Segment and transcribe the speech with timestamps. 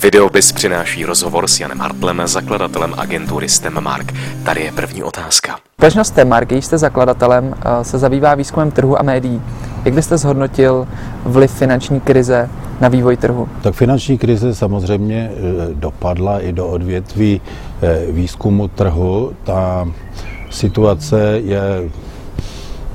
[0.00, 4.12] Videopis přináší rozhovor s Janem Hartlem, zakladatelem agentury STEMmark.
[4.44, 5.56] Tady je první otázka.
[5.74, 9.42] Společnost STEMmark, jejíž jste zakladatelem, eh, se zabývá výzkumem trhu a médií.
[9.84, 10.88] Jak byste zhodnotil
[11.24, 12.50] vliv finanční krize
[12.80, 13.48] na vývoj trhu?
[13.62, 17.40] Tak finanční krize samozřejmě eh, dopadla i do odvětví
[17.82, 19.32] eh, výzkumu trhu.
[19.44, 19.88] Ta
[20.50, 21.90] situace je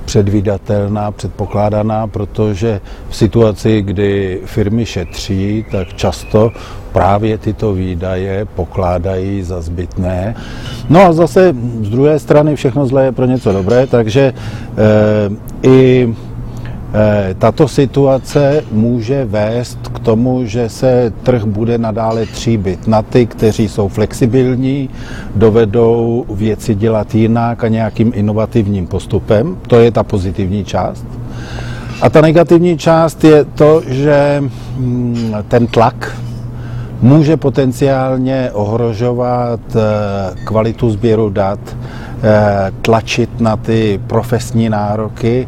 [0.07, 6.51] předvídatelná, předpokládaná, protože v situaci, kdy firmy šetří, tak často
[6.91, 10.35] právě tyto výdaje pokládají za zbytné.
[10.89, 14.33] No a zase z druhé strany všechno zlé je pro něco dobré, takže e,
[15.67, 16.15] i
[17.39, 23.69] tato situace může vést k tomu, že se trh bude nadále tříbit na ty, kteří
[23.69, 24.89] jsou flexibilní,
[25.35, 29.57] dovedou věci dělat jinak a nějakým inovativním postupem.
[29.67, 31.05] To je ta pozitivní část.
[32.01, 34.43] A ta negativní část je to, že
[34.77, 36.17] mm, ten tlak
[37.01, 39.79] může potenciálně ohrožovat eh,
[40.45, 41.96] kvalitu sběru dat, eh,
[42.81, 45.47] tlačit na ty profesní nároky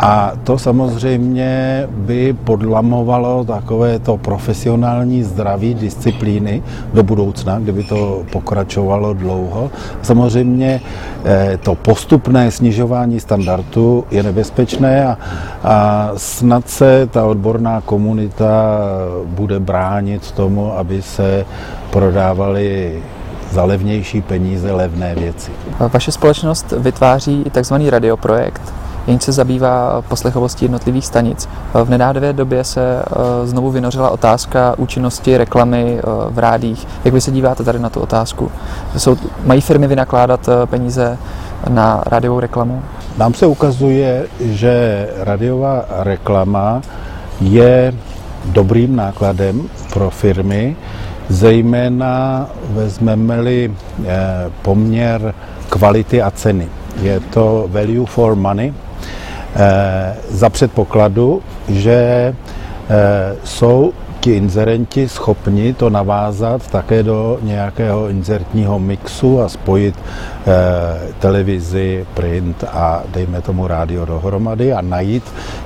[0.00, 6.62] a to samozřejmě by podlamovalo takové to profesionální zdraví disciplíny
[6.94, 9.70] do budoucna, kdyby to pokračovalo dlouho.
[10.02, 10.80] Samozřejmě
[11.24, 15.18] eh, to postupné snižování standardu je nebezpečné a,
[15.62, 18.80] a snad se ta odborná komunita
[19.24, 21.44] bude bránit tomu, aby se
[21.90, 23.02] prodávaly
[23.50, 25.50] za levnější peníze levné věci.
[25.92, 28.62] Vaše společnost vytváří takzvaný radioprojekt,
[29.06, 31.48] jenž se zabývá poslechovostí jednotlivých stanic.
[31.84, 36.86] V nedávné době se eh, znovu vynořila otázka účinnosti reklamy eh, v rádích.
[37.04, 38.50] Jak vy se díváte tady na tu otázku?
[38.96, 41.18] Jsou, mají firmy vynakládat eh, peníze
[41.68, 42.82] na rádiovou reklamu?
[43.18, 46.82] Nám se ukazuje, že radiová reklama
[47.40, 47.94] je
[48.44, 50.76] dobrým nákladem pro firmy,
[51.30, 53.72] zejména vezmeme-li
[54.62, 55.34] poměr
[55.68, 56.68] kvality a ceny.
[57.02, 58.72] Je to value for money,
[59.54, 68.78] Eh, za předpokladu, že eh, jsou ti inzerenti schopni to navázat také do nějakého inzertního
[68.78, 75.24] mixu a spojit eh, televizi, print a dejme tomu rádio dohromady a najít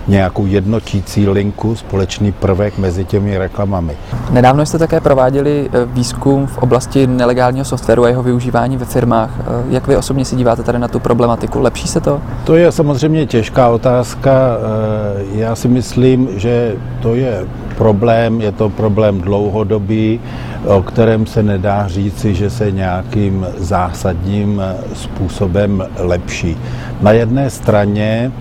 [0.08, 3.96] nějakou jednotící linku, společný prvek mezi těmi reklamami.
[4.30, 9.30] Nedávno jste také prováděli eh, výzkum v oblasti nelegálního softwaru a jeho využívání ve firmách.
[9.40, 11.60] Eh, jak vy osobně si díváte tady na tu problematiku?
[11.60, 12.20] Lepší se to?
[12.44, 14.30] To je samozřejmě těžká otázka.
[14.30, 20.20] Eh, já si myslím, že to je problém, je to problém dlouhodobý,
[20.66, 24.62] o kterém se nedá říci, že se nějakým zásadním
[24.94, 26.56] způsobem lepší.
[27.02, 28.32] Na jedné straně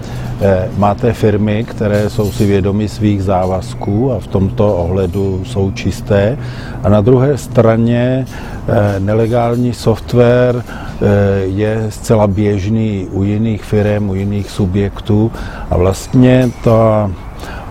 [0.41, 6.37] eh, máte firmy, které jsou si vědomi svých závazků a v tomto ohledu jsou čisté.
[6.83, 8.25] A na druhé straně
[8.67, 11.05] eh, nelegální software eh,
[11.45, 15.31] je zcela běžný u jiných firm, u jiných subjektů
[15.69, 17.09] a vlastně to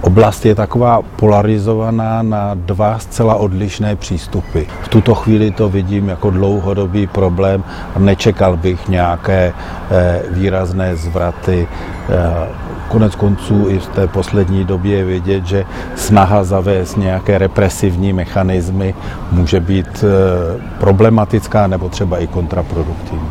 [0.02, 4.41] Oblast je taková polarizovaná na dva zcela odlišné přístupy.
[4.82, 7.64] V tuto chvíli to vidím jako dlouhodobý problém
[7.96, 9.52] a nečekal bych nějaké
[9.90, 11.68] eh, výrazné zvraty.
[12.08, 12.48] Eh,
[12.88, 15.64] konec konců i v té poslední době je vidět, že
[15.96, 18.94] snaha zavést nějaké represivní mechanismy
[19.30, 23.28] může být eh, problematická nebo třeba i kontraproduktivní.